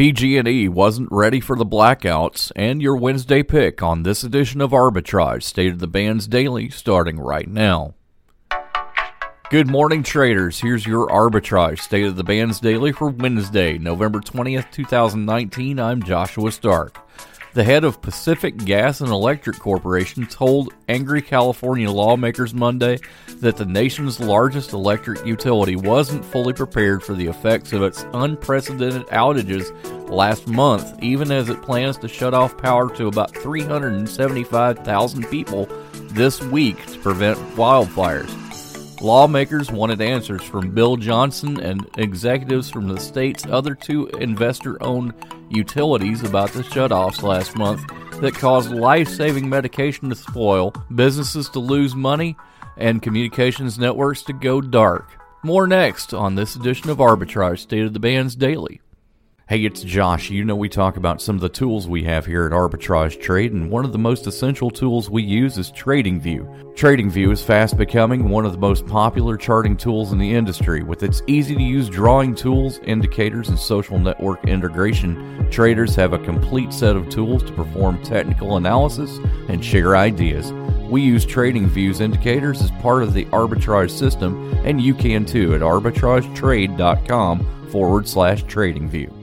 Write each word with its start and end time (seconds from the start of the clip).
PG&E 0.00 0.66
wasn't 0.66 1.12
ready 1.12 1.40
for 1.40 1.54
the 1.54 1.66
blackouts, 1.66 2.50
and 2.56 2.80
your 2.80 2.96
Wednesday 2.96 3.42
pick 3.42 3.82
on 3.82 4.02
this 4.02 4.24
edition 4.24 4.62
of 4.62 4.70
Arbitrage 4.70 5.42
State 5.42 5.74
of 5.74 5.78
the 5.78 5.86
Bands 5.86 6.26
Daily 6.26 6.70
starting 6.70 7.20
right 7.20 7.46
now. 7.46 7.92
Good 9.50 9.68
morning, 9.68 10.02
traders. 10.02 10.58
Here's 10.58 10.86
your 10.86 11.06
Arbitrage 11.08 11.80
State 11.80 12.06
of 12.06 12.16
the 12.16 12.24
Bands 12.24 12.60
Daily 12.60 12.92
for 12.92 13.10
Wednesday, 13.10 13.76
November 13.76 14.20
20th, 14.20 14.70
2019. 14.70 15.78
I'm 15.78 16.02
Joshua 16.02 16.50
Stark. 16.50 16.99
The 17.52 17.64
head 17.64 17.82
of 17.82 18.00
Pacific 18.00 18.56
Gas 18.58 19.00
and 19.00 19.10
Electric 19.10 19.58
Corporation 19.58 20.24
told 20.24 20.72
angry 20.88 21.20
California 21.20 21.90
lawmakers 21.90 22.54
Monday 22.54 22.98
that 23.40 23.56
the 23.56 23.66
nation's 23.66 24.20
largest 24.20 24.72
electric 24.72 25.26
utility 25.26 25.74
wasn't 25.74 26.24
fully 26.24 26.52
prepared 26.52 27.02
for 27.02 27.14
the 27.14 27.26
effects 27.26 27.72
of 27.72 27.82
its 27.82 28.06
unprecedented 28.14 29.04
outages 29.08 29.68
last 30.08 30.46
month, 30.46 30.96
even 31.02 31.32
as 31.32 31.48
it 31.48 31.60
plans 31.60 31.96
to 31.98 32.06
shut 32.06 32.34
off 32.34 32.56
power 32.56 32.88
to 32.94 33.08
about 33.08 33.36
375,000 33.36 35.28
people 35.28 35.68
this 36.12 36.40
week 36.40 36.86
to 36.86 37.00
prevent 37.00 37.36
wildfires. 37.56 38.49
Lawmakers 39.00 39.70
wanted 39.70 40.02
answers 40.02 40.42
from 40.42 40.74
Bill 40.74 40.96
Johnson 40.96 41.58
and 41.58 41.88
executives 41.96 42.68
from 42.68 42.86
the 42.86 43.00
state's 43.00 43.46
other 43.46 43.74
two 43.74 44.08
investor 44.08 44.80
owned 44.82 45.14
utilities 45.48 46.22
about 46.22 46.52
the 46.52 46.62
shutoffs 46.62 47.22
last 47.22 47.56
month 47.56 47.80
that 48.20 48.34
caused 48.34 48.70
life 48.70 49.08
saving 49.08 49.48
medication 49.48 50.10
to 50.10 50.14
spoil, 50.14 50.74
businesses 50.94 51.48
to 51.48 51.60
lose 51.60 51.94
money, 51.94 52.36
and 52.76 53.00
communications 53.00 53.78
networks 53.78 54.22
to 54.24 54.34
go 54.34 54.60
dark. 54.60 55.08
More 55.42 55.66
next 55.66 56.12
on 56.12 56.34
this 56.34 56.54
edition 56.54 56.90
of 56.90 56.98
Arbitrage 56.98 57.60
State 57.60 57.86
of 57.86 57.94
the 57.94 58.00
Bands 58.00 58.36
Daily. 58.36 58.82
Hey, 59.50 59.64
it's 59.64 59.82
Josh. 59.82 60.30
You 60.30 60.44
know, 60.44 60.54
we 60.54 60.68
talk 60.68 60.96
about 60.96 61.20
some 61.20 61.34
of 61.34 61.40
the 61.40 61.48
tools 61.48 61.88
we 61.88 62.04
have 62.04 62.24
here 62.24 62.46
at 62.46 62.52
Arbitrage 62.52 63.20
Trade, 63.20 63.50
and 63.50 63.68
one 63.68 63.84
of 63.84 63.90
the 63.90 63.98
most 63.98 64.28
essential 64.28 64.70
tools 64.70 65.10
we 65.10 65.24
use 65.24 65.58
is 65.58 65.72
TradingView. 65.72 66.76
TradingView 66.76 67.32
is 67.32 67.42
fast 67.42 67.76
becoming 67.76 68.28
one 68.28 68.46
of 68.46 68.52
the 68.52 68.58
most 68.58 68.86
popular 68.86 69.36
charting 69.36 69.76
tools 69.76 70.12
in 70.12 70.18
the 70.18 70.36
industry. 70.36 70.84
With 70.84 71.02
its 71.02 71.20
easy 71.26 71.56
to 71.56 71.62
use 71.64 71.88
drawing 71.88 72.36
tools, 72.36 72.78
indicators, 72.84 73.48
and 73.48 73.58
social 73.58 73.98
network 73.98 74.46
integration, 74.46 75.48
traders 75.50 75.96
have 75.96 76.12
a 76.12 76.18
complete 76.20 76.72
set 76.72 76.94
of 76.94 77.08
tools 77.08 77.42
to 77.42 77.52
perform 77.54 78.00
technical 78.04 78.56
analysis 78.56 79.18
and 79.48 79.64
share 79.64 79.96
ideas. 79.96 80.52
We 80.88 81.02
use 81.02 81.26
TradingView's 81.26 82.00
indicators 82.00 82.62
as 82.62 82.70
part 82.82 83.02
of 83.02 83.14
the 83.14 83.24
arbitrage 83.24 83.90
system, 83.90 84.52
and 84.64 84.80
you 84.80 84.94
can 84.94 85.26
too 85.26 85.56
at 85.56 85.60
arbitragetrade.com 85.60 87.68
forward 87.72 88.06
slash 88.06 88.44
TradingView. 88.44 89.19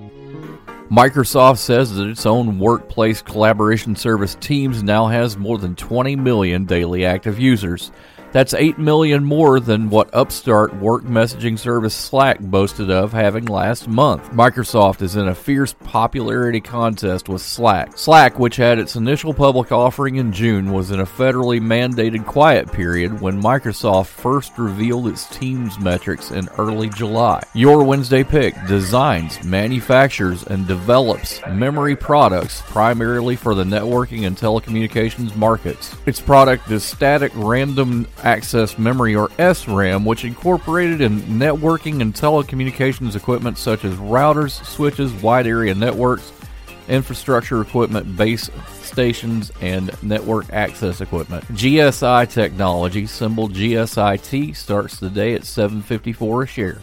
Microsoft 0.90 1.58
says 1.58 1.94
that 1.96 2.08
its 2.08 2.25
own 2.25 2.59
workplace 2.59 3.22
collaboration 3.22 3.94
service 3.94 4.36
Teams 4.40 4.81
now 4.81 5.08
has 5.08 5.36
more 5.36 5.58
than 5.58 5.75
20 5.75 6.16
million 6.16 6.64
daily 6.64 7.06
active 7.06 7.38
users. 7.38 7.92
That's 8.38 8.53
8 8.53 8.78
million 8.78 9.25
more 9.25 9.59
than 9.59 9.90
what 9.90 10.14
upstart 10.14 10.75
work 10.75 11.03
messaging 11.06 11.58
service 11.58 11.96
Slack 11.96 12.40
boasted 12.40 12.92
of 12.92 13.12
having 13.12 13.46
last 13.46 13.88
month. 13.88 14.30
Microsoft 14.30 15.02
is 15.02 15.16
in 15.16 15.28
a 15.28 15.34
fierce 15.34 15.74
popularity 15.74 16.62
contest 16.62 17.30
with 17.30 17.42
Slack. 17.42 17.97
Slack, 17.97 18.38
which 18.38 18.58
had 18.58 18.78
its 18.78 18.96
initial 18.96 19.34
public 19.34 19.72
offering 19.72 20.18
in 20.18 20.31
June, 20.31 20.72
was 20.72 20.92
in 20.92 21.00
a 21.00 21.03
federally 21.03 21.59
mandated 21.59 22.28
quiet 22.28 22.72
period 22.72 23.20
when 23.22 23.42
Microsoft 23.42 24.06
first 24.06 24.56
revealed 24.59 25.08
its 25.08 25.26
Teams 25.36 25.80
metrics 25.80 26.30
in 26.30 26.47
early 26.59 26.90
July. 26.90 27.42
Your 27.56 27.84
Wednesday 27.84 28.24
pick 28.24 28.53
designs, 28.68 29.44
manufactures, 29.44 30.44
and 30.44 30.68
develops 30.68 31.44
memory 31.47 31.96
products 31.96 32.62
primarily 32.68 33.36
for 33.36 33.56
the 33.56 33.64
networking 33.64 34.28
and 34.28 34.38
telecommunications 34.38 35.36
markets. 35.36 35.96
Its 36.06 36.22
product 36.22 36.70
is 36.70 36.84
static 36.84 37.31
random 37.34 38.06
access 38.28 38.78
memory 38.78 39.16
or 39.16 39.30
SRAM, 39.40 40.06
which 40.06 40.26
incorporated 40.26 41.00
in 41.00 41.22
networking 41.22 42.02
and 42.02 42.14
telecommunications 42.14 43.16
equipment 43.16 43.58
such 43.58 43.86
as 43.86 43.94
routers, 43.96 44.64
switches, 44.66 45.14
wide 45.14 45.48
area 45.48 45.74
networks, 45.74 46.34
infrastructure 46.90 47.62
equipment, 47.62 48.18
base 48.18 48.50
stations, 48.82 49.50
and 49.62 49.92
network 50.04 50.52
access 50.52 51.00
equipment. 51.00 51.46
GSI 51.54 52.30
technology, 52.30 53.06
symbol 53.06 53.48
GSIT, 53.48 54.58
starts 54.58 55.00
the 55.00 55.09
day 55.09 55.34
at 55.34 55.46
754 55.46 56.44
a 56.44 56.48
share. 56.48 56.82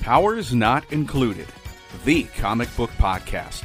Powers 0.00 0.54
Not 0.54 0.84
Included, 0.92 1.48
the 2.04 2.22
comic 2.36 2.74
book 2.76 2.90
podcast 2.90 3.64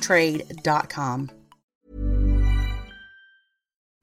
trade.com. 0.00 1.39